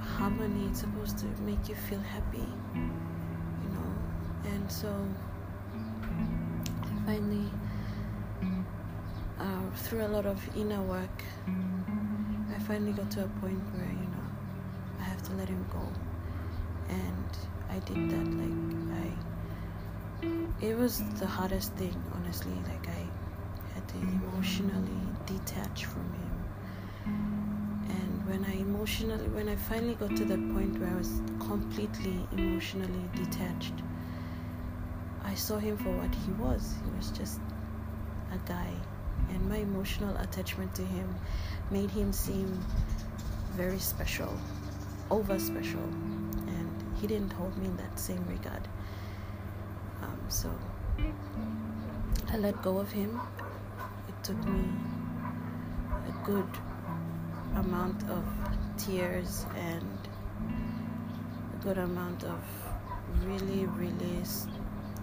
harmony. 0.00 0.66
It's 0.70 0.80
supposed 0.80 1.18
to 1.18 1.26
make 1.42 1.68
you 1.68 1.74
feel 1.74 2.00
happy. 2.00 2.48
You 2.74 3.68
know, 3.74 3.90
and 4.52 4.70
so 4.70 4.90
finally, 7.04 7.50
uh, 9.38 9.70
through 9.76 10.06
a 10.06 10.08
lot 10.08 10.26
of 10.26 10.38
inner 10.56 10.82
work, 10.82 11.22
I 11.46 12.58
finally 12.60 12.92
got 12.92 13.10
to 13.12 13.24
a 13.24 13.28
point 13.40 13.62
where 13.74 13.86
you 14.02 14.08
know 14.14 14.26
I 15.00 15.02
have 15.04 15.22
to 15.28 15.32
let 15.34 15.48
him 15.48 15.64
go, 15.72 15.86
and 16.88 17.30
I 17.70 17.78
did 17.80 18.10
that. 18.10 18.28
Like 18.42 18.58
I, 19.02 20.66
it 20.66 20.76
was 20.76 21.02
the 21.20 21.26
hardest 21.26 21.72
thing, 21.74 21.94
honestly. 22.14 22.52
Like 22.68 22.88
I 22.88 23.05
emotionally 24.02 25.00
detach 25.26 25.84
from 25.84 26.04
him. 26.12 26.36
And 27.88 28.26
when 28.28 28.44
I 28.44 28.54
emotionally, 28.60 29.28
when 29.28 29.48
I 29.48 29.56
finally 29.56 29.94
got 29.94 30.16
to 30.16 30.24
that 30.24 30.52
point 30.54 30.78
where 30.78 30.90
I 30.90 30.96
was 30.96 31.20
completely 31.40 32.26
emotionally 32.32 33.08
detached, 33.14 33.74
I 35.24 35.34
saw 35.34 35.58
him 35.58 35.76
for 35.76 35.90
what 35.90 36.14
he 36.14 36.32
was. 36.32 36.74
He 36.84 36.96
was 36.96 37.10
just 37.10 37.40
a 38.32 38.38
guy. 38.48 38.70
And 39.30 39.48
my 39.48 39.56
emotional 39.56 40.16
attachment 40.18 40.74
to 40.76 40.82
him 40.82 41.14
made 41.70 41.90
him 41.90 42.12
seem 42.12 42.60
very 43.52 43.78
special, 43.78 44.32
over 45.10 45.38
special. 45.38 45.82
And 45.82 46.70
he 47.00 47.06
didn't 47.06 47.32
hold 47.32 47.56
me 47.58 47.66
in 47.66 47.76
that 47.78 47.98
same 47.98 48.24
regard. 48.28 48.68
Um, 50.02 50.18
so 50.28 50.50
I 52.32 52.36
let 52.38 52.62
go 52.62 52.78
of 52.78 52.90
him 52.92 53.20
took 54.26 54.44
me 54.48 54.64
a 56.08 56.26
good 56.26 56.48
amount 57.54 58.02
of 58.10 58.24
tears 58.76 59.46
and 59.54 60.08
a 61.54 61.62
good 61.62 61.78
amount 61.78 62.24
of 62.24 62.40
really, 63.22 63.66
really 63.66 64.24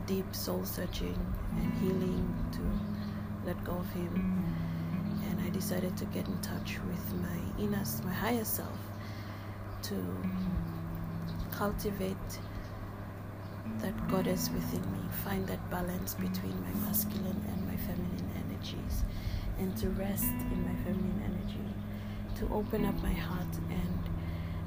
deep 0.08 0.36
soul 0.36 0.66
searching 0.66 1.18
and 1.56 1.74
healing 1.76 2.36
to 2.52 3.48
let 3.48 3.64
go 3.64 3.72
of 3.72 3.90
him. 3.94 4.46
And 5.30 5.40
I 5.40 5.50
decided 5.52 5.96
to 5.96 6.06
get 6.06 6.28
in 6.28 6.38
touch 6.42 6.80
with 6.90 7.14
my 7.22 7.64
inner, 7.64 7.84
my 8.04 8.14
higher 8.14 8.44
self 8.44 8.78
to 9.84 9.96
cultivate 11.50 12.40
that 13.78 13.96
goddess 14.10 14.50
within 14.54 14.82
me, 14.92 15.00
find 15.24 15.48
that 15.48 15.72
balance 15.72 16.14
between 16.16 16.62
my 16.62 16.88
masculine 16.88 17.42
and 17.48 17.68
my 17.70 17.78
feminine 17.78 18.33
and 19.64 19.78
to 19.78 19.88
rest 19.92 20.26
in 20.26 20.60
my 20.68 20.76
feminine 20.84 21.24
energy, 21.24 21.64
to 22.36 22.54
open 22.54 22.86
up 22.86 23.02
my 23.02 23.14
heart 23.14 23.54
and 23.70 24.00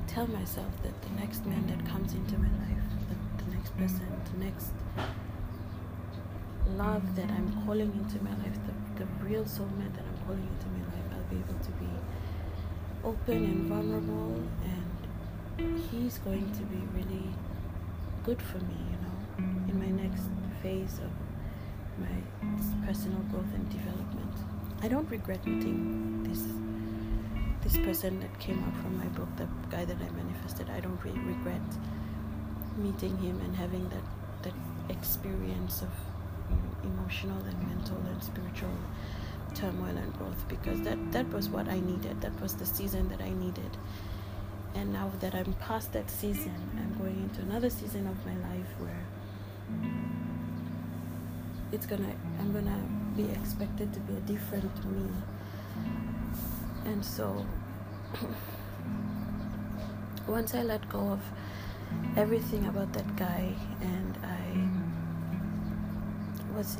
tell 0.07 0.27
myself 0.29 0.73
that 0.83 0.95
the 1.03 1.11
next 1.21 1.45
man 1.45 1.67
that 1.67 1.85
comes 1.87 2.15
into 2.15 2.39
my 2.39 2.49
life, 2.65 2.85
the, 3.11 3.45
the 3.45 3.51
next 3.55 3.77
person, 3.77 4.09
the 4.33 4.45
next 4.47 4.73
love 6.79 7.15
that 7.15 7.31
I'm 7.31 7.53
calling 7.67 7.93
into 7.93 8.25
my 8.25 8.31
life, 8.43 8.57
the, 8.67 9.05
the 9.05 9.07
real 9.23 9.45
soulmate 9.45 9.93
that 9.93 10.05
I'm 10.09 10.21
calling 10.27 10.49
into 10.49 10.69
my 10.77 10.85
life, 10.95 11.09
I'll 11.13 11.29
be 11.29 11.37
able 11.45 11.61
to 11.63 11.73
be 11.73 11.93
open 13.05 13.45
and 13.45 13.67
vulnerable 13.69 14.43
and 15.59 15.79
he's 15.91 16.17
going 16.19 16.51
to 16.53 16.63
be 16.63 16.81
really 16.97 17.29
good 18.25 18.41
for 18.41 18.59
me, 18.59 18.79
you 18.93 18.99
know, 19.05 19.69
in 19.69 19.79
my 19.79 19.91
next 20.03 20.25
phase 20.63 21.01
of 21.05 21.13
my 22.01 22.87
personal 22.87 23.21
growth 23.31 23.53
and 23.55 23.69
development. 23.69 24.56
I 24.87 24.89
don't 24.89 25.11
regret 25.11 25.45
meeting 25.45 26.23
this 26.23 26.43
this 27.65 27.77
person 27.85 28.21
that 28.21 28.39
came 28.39 28.63
out 28.63 28.77
from 28.81 28.97
my 28.97 29.07
book, 29.19 29.27
the 29.37 29.49
guy 29.69 29.85
that 29.85 29.97
I 29.97 30.11
manifested. 30.11 30.71
I 30.71 30.79
don't 30.79 31.03
really 31.03 31.19
regret 31.19 31.67
meeting 32.77 33.19
him 33.19 33.41
and 33.41 33.57
having 33.57 33.89
that 33.89 34.07
that 34.45 34.55
experience 34.89 35.83
of 35.83 35.91
emotional 36.85 37.41
and 37.51 37.59
mental 37.67 37.97
and 37.97 38.23
spiritual 38.23 38.79
turmoil 39.57 39.97
and 39.97 40.17
growth 40.19 40.47
because 40.49 40.81
that 40.83 41.01
that 41.11 41.29
was 41.33 41.49
what 41.49 41.67
I 41.67 41.81
needed. 41.81 42.21
That 42.21 42.41
was 42.41 42.55
the 42.55 42.67
season 42.67 43.09
that 43.09 43.21
I 43.21 43.31
needed. 43.31 43.77
And 44.77 44.93
now 44.93 45.11
that 45.19 45.35
I'm 45.35 45.53
past 45.55 45.95
that 45.95 46.09
season, 46.09 46.55
I'm 46.77 46.97
going 46.97 47.19
into 47.25 47.41
another 47.43 47.71
season 47.71 48.07
of 48.07 48.25
my 48.25 48.37
life 48.51 48.71
where 48.79 49.03
it's 51.73 51.87
gonna 51.87 52.15
I'm 52.39 52.53
gonna 52.53 52.96
be 53.17 53.31
expected 53.31 53.93
to 53.95 54.01
be 54.01 54.15
a 54.15 54.21
different 54.21 54.85
me. 54.85 55.09
And 56.85 57.05
so 57.05 57.45
once 60.29 60.55
I 60.55 60.63
let 60.63 60.87
go 60.89 61.01
of 61.13 61.21
everything 62.17 62.67
about 62.67 62.93
that 62.93 63.17
guy 63.17 63.55
and 63.81 64.19
I 64.23 64.43
was 66.57 66.79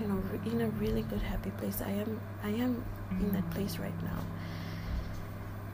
you 0.00 0.06
know 0.08 0.20
in 0.44 0.60
a 0.62 0.68
really 0.80 1.02
good 1.02 1.22
happy 1.22 1.50
place 1.50 1.80
I 1.80 1.90
am 1.90 2.20
I 2.42 2.48
am 2.48 2.84
in 3.20 3.32
that 3.32 3.48
place 3.50 3.78
right 3.78 4.02
now 4.02 4.24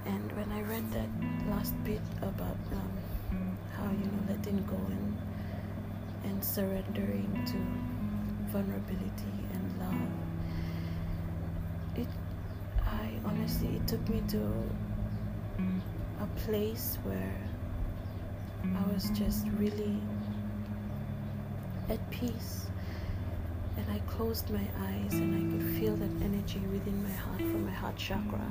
and 0.05 0.33
when 0.33 0.53
I 0.53 0.61
read 0.63 0.91
that 0.93 1.09
last 1.49 1.73
bit 1.85 2.03
about 2.21 2.59
um, 2.73 3.57
how 3.77 3.91
you 3.91 4.07
know 4.11 4.23
letting 4.29 4.63
go 4.67 4.77
and 4.77 5.17
and 6.25 6.45
surrendering 6.45 7.33
to 7.47 7.57
vulnerability 8.51 9.35
and 9.53 9.79
love. 9.79 9.95
It, 11.97 12.09
I 12.85 13.13
honestly, 13.41 13.77
it 13.77 13.87
took 13.89 14.07
me 14.09 14.23
to 14.29 14.37
mm, 15.59 15.81
a 16.21 16.27
place 16.41 16.99
where 17.05 17.35
I 18.63 18.93
was 18.93 19.07
mm-hmm. 19.07 19.25
just 19.25 19.47
really 19.57 19.97
at 21.89 22.11
peace. 22.11 22.67
And 23.77 23.87
I 23.91 23.99
closed 24.01 24.51
my 24.51 24.67
eyes 24.83 25.15
and 25.15 25.35
I 25.37 25.41
could 25.51 25.81
feel 25.81 25.97
that 25.97 26.11
energy 26.23 26.61
within 26.71 27.03
my 27.03 27.11
heart 27.11 27.39
from 27.39 27.65
my 27.65 27.73
heart 27.73 27.97
chakra. 27.97 28.47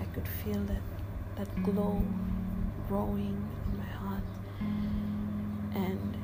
I 0.00 0.04
could 0.06 0.26
feel 0.26 0.60
that 0.64 0.82
that 1.36 1.62
glow 1.62 2.02
mm-hmm. 2.02 2.88
growing 2.88 3.48
in 3.70 3.78
my 3.78 3.84
heart. 3.84 4.24
And 5.74 6.16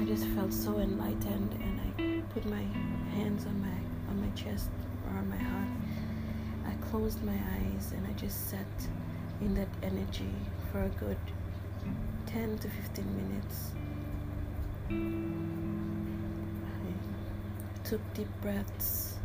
I 0.00 0.04
just 0.06 0.24
felt 0.28 0.52
so 0.52 0.78
enlightened 0.78 1.52
and 1.52 1.80
I 1.80 2.22
put 2.32 2.46
my 2.46 2.62
hands 3.16 3.44
on 3.44 3.60
my 3.60 3.76
on 4.10 4.20
my 4.20 4.30
chest 4.34 4.70
or 5.10 5.18
on 5.18 5.28
my 5.28 5.36
heart. 5.36 5.63
Closed 6.94 7.24
my 7.24 7.32
eyes 7.32 7.90
and 7.90 8.06
I 8.06 8.12
just 8.12 8.50
sat 8.50 8.88
in 9.40 9.52
that 9.56 9.66
energy 9.82 10.30
for 10.70 10.84
a 10.84 10.88
good 10.90 11.18
10 12.26 12.56
to 12.58 12.68
15 12.68 13.16
minutes. 13.16 13.72
I 16.68 17.82
took 17.82 18.00
deep 18.14 18.28
breaths 18.40 19.16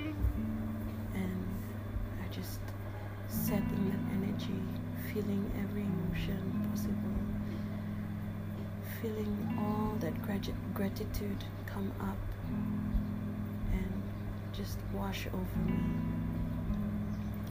and 0.00 1.46
I 2.20 2.26
just 2.32 2.58
sat 3.28 3.62
in 3.62 3.90
that 3.90 4.00
energy, 4.16 4.60
feeling 5.12 5.48
every 5.62 5.82
emotion 5.82 6.68
possible 6.68 7.14
feeling 9.00 9.56
all 9.56 9.94
that 10.00 10.20
grat- 10.22 10.74
gratitude 10.74 11.44
come 11.66 11.92
up 12.00 12.18
and 13.72 14.02
just 14.52 14.78
wash 14.92 15.28
over 15.28 15.58
me. 15.64 16.13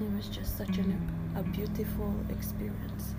It 0.04 0.12
was 0.18 0.28
just 0.28 0.58
such 0.58 0.78
an, 0.78 1.10
a 1.38 1.44
beautiful 1.44 2.14
experience. 2.30 3.16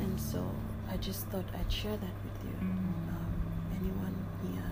And 0.00 0.20
so 0.20 0.44
I 0.90 0.98
just 0.98 1.26
thought 1.28 1.46
I'd 1.58 1.72
share 1.72 1.96
that 1.96 2.14
with 2.24 2.44
you. 2.44 2.54
Um, 2.60 3.26
anyone 3.80 4.14
here 4.42 4.70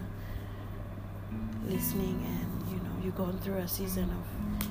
listening 1.75 2.23
and 2.25 2.71
you 2.71 2.77
know 2.77 2.95
you're 3.03 3.13
going 3.13 3.39
through 3.39 3.59
a 3.59 3.69
season 3.69 4.11
of 4.11 4.69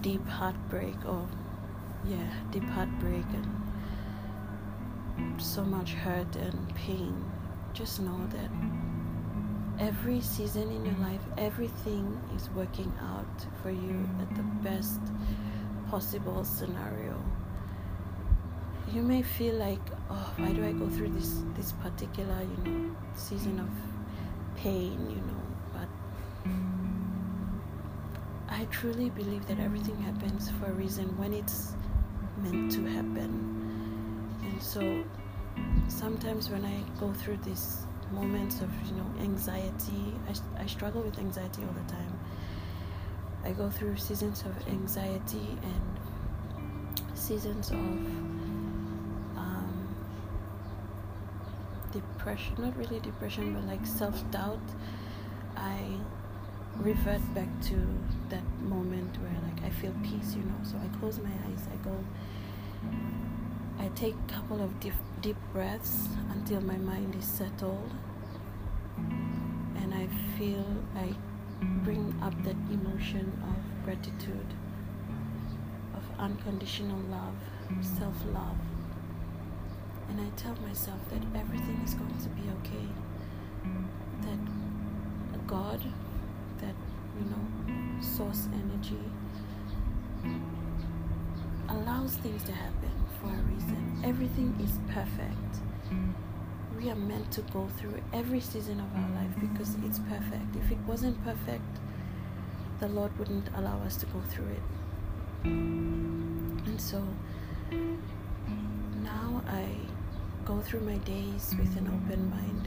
deep 0.00 0.26
heartbreak 0.28 0.96
or 1.06 1.28
yeah, 2.06 2.30
deep 2.52 2.64
heartbreak 2.64 3.24
and 3.34 3.60
so 5.42 5.64
much 5.64 5.94
hurt 5.94 6.36
and 6.36 6.74
pain, 6.74 7.24
just 7.72 8.00
know 8.00 8.26
that 8.28 8.50
every 9.78 10.20
season 10.20 10.70
in 10.70 10.84
your 10.84 10.94
life, 11.00 11.22
everything 11.36 12.20
is 12.36 12.48
working 12.50 12.92
out 13.02 13.46
for 13.62 13.70
you 13.70 14.08
at 14.20 14.34
the 14.36 14.42
best 14.62 15.00
possible 15.90 16.44
scenario. 16.44 17.20
You 18.92 19.02
may 19.02 19.22
feel 19.22 19.56
like, 19.56 19.80
oh, 20.08 20.32
why 20.36 20.52
do 20.52 20.64
I 20.64 20.72
go 20.72 20.88
through 20.88 21.10
this 21.10 21.42
this 21.56 21.72
particular, 21.72 22.38
you 22.42 22.70
know, 22.70 22.96
season 23.14 23.58
of 23.58 23.68
pain, 24.56 24.98
you 25.10 25.22
know, 25.28 25.42
but 25.74 25.88
I 28.48 28.64
truly 28.66 29.10
believe 29.10 29.46
that 29.48 29.58
everything 29.58 30.00
happens 30.02 30.50
for 30.50 30.66
a 30.66 30.72
reason 30.72 31.06
when 31.18 31.32
it's 31.32 31.72
meant 32.38 32.70
to 32.72 32.84
happen. 32.86 33.32
And 34.42 34.62
so 34.62 35.02
sometimes 35.88 36.50
when 36.50 36.64
I 36.64 36.82
go 37.00 37.12
through 37.12 37.38
these 37.38 37.78
moments 38.12 38.60
of 38.60 38.70
you 38.86 38.94
know 38.94 39.10
anxiety, 39.20 40.14
I, 40.28 40.62
I 40.62 40.66
struggle 40.66 41.02
with 41.02 41.18
anxiety 41.18 41.62
all 41.62 41.74
the 41.82 41.92
time. 41.92 42.19
I 43.44 43.52
go 43.52 43.70
through 43.70 43.96
seasons 43.96 44.42
of 44.42 44.68
anxiety 44.68 45.58
and 45.62 47.16
seasons 47.18 47.70
of 47.70 47.78
um, 49.36 49.94
depression, 51.92 52.54
not 52.58 52.76
really 52.76 53.00
depression, 53.00 53.54
but 53.54 53.64
like 53.64 53.84
self 53.86 54.28
doubt. 54.30 54.60
I 55.56 55.80
revert 56.78 57.22
back 57.34 57.48
to 57.62 57.76
that 58.28 58.44
moment 58.62 59.16
where 59.20 59.36
like 59.42 59.64
I 59.64 59.70
feel 59.70 59.94
peace, 60.02 60.34
you 60.34 60.42
know. 60.42 60.60
So 60.62 60.76
I 60.76 60.98
close 60.98 61.18
my 61.18 61.30
eyes, 61.46 61.66
I 61.72 61.76
go 61.84 61.96
I 63.80 63.88
take 63.94 64.14
a 64.14 64.32
couple 64.32 64.62
of 64.62 64.78
deep, 64.78 64.92
deep 65.22 65.36
breaths 65.54 66.06
until 66.32 66.60
my 66.60 66.76
mind 66.76 67.14
is 67.14 67.24
settled 67.24 67.90
and 69.76 69.94
I 69.94 70.06
feel 70.36 70.66
I 70.94 71.14
bring 71.84 72.14
up 72.22 72.34
that 72.44 72.56
emotion 72.70 73.32
of 73.48 73.84
gratitude, 73.84 74.54
of 75.94 76.02
unconditional 76.18 76.98
love, 77.10 77.34
self 77.80 78.14
love. 78.32 78.56
And 80.08 80.20
I 80.20 80.28
tell 80.36 80.56
myself 80.66 80.98
that 81.10 81.22
everything 81.38 81.80
is 81.84 81.94
going 81.94 82.18
to 82.18 82.28
be 82.30 82.42
okay. 82.60 82.86
That 84.22 85.46
God, 85.50 85.80
that, 86.60 86.74
you 87.18 87.26
know, 87.30 88.00
source 88.00 88.46
energy 88.52 89.02
allows 91.68 92.14
things 92.18 92.42
to 92.44 92.52
happen 92.52 92.90
for 93.20 93.28
a 93.28 93.42
reason. 93.52 94.02
Everything 94.04 94.56
is 94.62 94.78
perfect. 94.94 95.60
We 96.80 96.88
are 96.88 96.96
meant 96.96 97.30
to 97.32 97.42
go 97.42 97.68
through 97.76 98.00
every 98.14 98.40
season 98.40 98.80
of 98.80 98.86
our 98.96 99.10
life 99.10 99.34
because 99.38 99.76
it's 99.84 99.98
perfect. 99.98 100.56
If 100.56 100.72
it 100.72 100.78
wasn't 100.86 101.22
perfect, 101.22 101.78
the 102.78 102.88
Lord 102.88 103.16
wouldn't 103.18 103.48
allow 103.54 103.82
us 103.82 103.96
to 103.96 104.06
go 104.06 104.20
through 104.30 104.48
it. 104.48 104.62
And 105.44 106.80
so 106.80 107.04
now 109.02 109.42
I 109.46 109.66
go 110.46 110.60
through 110.60 110.80
my 110.80 110.96
days 110.98 111.54
with 111.58 111.76
an 111.76 111.86
open 111.88 112.30
mind. 112.30 112.66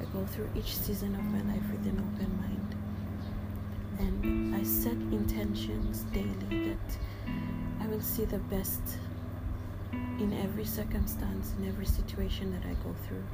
I 0.00 0.04
go 0.16 0.24
through 0.24 0.48
each 0.56 0.78
season 0.78 1.14
of 1.14 1.24
my 1.24 1.42
life 1.52 1.70
with 1.70 1.86
an 1.86 1.98
open 1.98 2.30
mind. 2.40 2.74
And 3.98 4.56
I 4.56 4.62
set 4.62 4.96
intentions 5.12 6.04
daily 6.14 6.70
that 6.70 6.98
I 7.82 7.88
will 7.88 8.00
see 8.00 8.24
the 8.24 8.38
best 8.38 8.80
in 10.18 10.32
every 10.42 10.64
circumstance, 10.64 11.52
in 11.58 11.68
every 11.68 11.86
situation 11.86 12.52
that 12.52 12.68
I 12.68 12.74
go 12.84 12.94
through. 13.06 13.24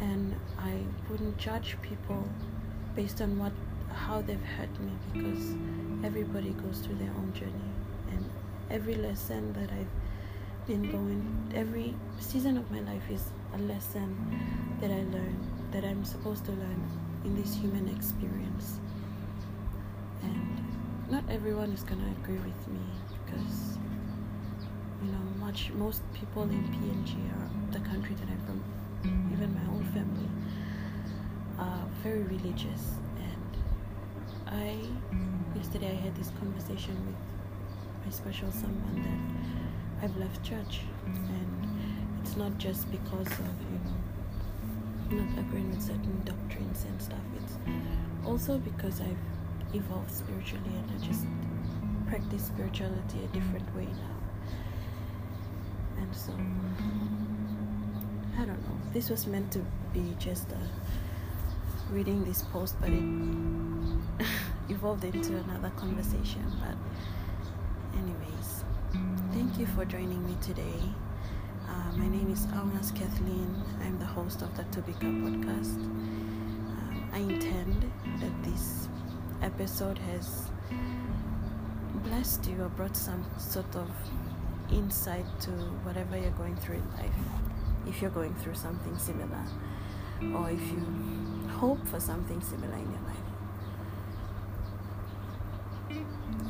And 0.00 0.34
I 0.58 0.78
wouldn't 1.10 1.38
judge 1.38 1.76
people 1.82 2.28
based 2.94 3.20
on 3.20 3.38
what 3.38 3.52
how 3.92 4.20
they've 4.20 4.42
hurt 4.58 4.80
me 4.80 4.92
because 5.12 5.54
everybody 6.04 6.50
goes 6.50 6.80
through 6.80 6.96
their 6.96 7.10
own 7.16 7.32
journey 7.32 7.70
and 8.10 8.24
every 8.70 8.94
lesson 8.94 9.52
that 9.54 9.70
I've 9.72 10.66
been 10.66 10.90
going 10.90 11.52
every 11.54 11.94
season 12.20 12.58
of 12.58 12.70
my 12.70 12.80
life 12.80 13.08
is 13.10 13.22
a 13.54 13.58
lesson 13.58 14.14
that 14.80 14.90
I 14.90 15.02
learn 15.16 15.36
that 15.70 15.84
I'm 15.84 16.04
supposed 16.04 16.44
to 16.46 16.52
learn 16.52 16.82
in 17.24 17.40
this 17.40 17.54
human 17.54 17.88
experience. 17.88 18.80
And 20.22 20.64
not 21.10 21.24
everyone 21.30 21.70
is 21.72 21.82
gonna 21.82 22.10
agree 22.22 22.38
with 22.38 22.68
me 22.68 22.80
much 25.56 25.72
most 25.72 26.02
people 26.12 26.42
in 26.42 26.62
PNG 26.68 27.16
or 27.32 27.72
the 27.72 27.80
country 27.88 28.14
that 28.14 28.28
I'm 28.28 28.40
from, 28.44 28.62
even 29.32 29.54
my 29.54 29.74
own 29.74 29.84
family, 29.94 30.28
are 31.58 31.86
very 32.02 32.24
religious. 32.24 32.82
And 33.16 33.56
I 34.48 34.76
yesterday 35.56 35.92
I 35.92 35.94
had 36.04 36.14
this 36.14 36.30
conversation 36.38 36.94
with 37.06 37.16
my 38.04 38.10
special 38.10 38.52
someone 38.52 39.00
that 39.06 40.04
I've 40.04 40.16
left 40.18 40.44
church, 40.44 40.80
and 41.06 41.68
it's 42.20 42.36
not 42.36 42.58
just 42.58 42.90
because 42.90 43.32
of 43.48 43.54
you 43.72 43.80
know 43.86 45.22
not 45.22 45.38
agreeing 45.38 45.70
with 45.70 45.80
certain 45.80 46.20
doctrines 46.26 46.84
and 46.84 47.00
stuff. 47.00 47.26
It's 47.42 47.56
also 48.26 48.58
because 48.58 49.00
I've 49.00 49.74
evolved 49.74 50.12
spiritually 50.12 50.74
and 50.76 50.90
I 50.90 51.06
just 51.06 51.24
practice 52.08 52.44
spirituality 52.44 53.24
a 53.24 53.28
different 53.28 53.74
way 53.74 53.86
now. 53.86 54.15
And 55.98 56.14
so, 56.14 56.32
I 58.38 58.44
don't 58.44 58.60
know. 58.62 58.76
This 58.92 59.10
was 59.10 59.26
meant 59.26 59.52
to 59.52 59.60
be 59.92 60.14
just 60.18 60.50
a 60.52 61.92
reading 61.92 62.24
this 62.24 62.42
post, 62.42 62.76
but 62.80 62.90
it 62.90 63.02
evolved 64.68 65.04
into 65.04 65.36
another 65.36 65.70
conversation. 65.76 66.44
But, 66.60 66.76
anyways, 67.98 68.64
thank 69.32 69.58
you 69.58 69.66
for 69.66 69.84
joining 69.84 70.24
me 70.26 70.36
today. 70.40 70.80
Uh, 71.68 71.96
my 71.96 72.08
name 72.08 72.30
is 72.32 72.46
Almas 72.54 72.90
Kathleen. 72.92 73.62
I'm 73.82 73.98
the 73.98 74.06
host 74.06 74.42
of 74.42 74.56
the 74.56 74.62
Tobika 74.64 75.10
podcast. 75.22 75.76
Um, 75.76 77.10
I 77.12 77.18
intend 77.18 77.90
that 78.20 78.42
this 78.44 78.88
episode 79.42 79.98
has 79.98 80.48
blessed 82.04 82.46
you 82.46 82.62
or 82.62 82.68
brought 82.68 82.96
some 82.96 83.24
sort 83.38 83.74
of 83.76 83.88
insight 84.70 85.26
to 85.40 85.50
whatever 85.84 86.16
you're 86.18 86.30
going 86.32 86.56
through 86.56 86.76
in 86.76 86.90
life. 86.92 87.14
If 87.86 88.02
you're 88.02 88.10
going 88.10 88.34
through 88.34 88.54
something 88.54 88.96
similar, 88.98 89.44
or 90.34 90.50
if 90.50 90.60
you 90.60 90.82
hope 91.50 91.86
for 91.86 92.00
something 92.00 92.40
similar 92.40 92.74
in 92.74 92.90
your 92.90 93.00
life, 93.06 93.26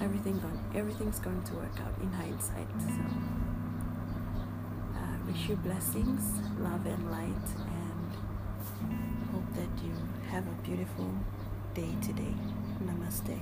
everything 0.00 0.38
going, 0.38 0.59
everything's 0.74 1.18
going 1.18 1.42
to 1.44 1.55
work 1.55 1.81
out 1.81 1.94
in 2.00 2.11
hindsight. 2.12 2.68
So, 2.81 2.92
uh, 4.94 5.16
wish 5.26 5.48
you 5.48 5.57
blessings, 5.57 6.22
love, 6.59 6.87
and 6.87 7.11
light, 7.11 7.48
and 7.59 8.16
hope 9.33 9.55
that 9.55 9.85
you 9.85 9.92
have 10.31 10.46
a 10.46 10.62
beautiful 10.62 11.11
day 11.74 11.94
today. 12.00 12.35
Namaste. 12.83 13.38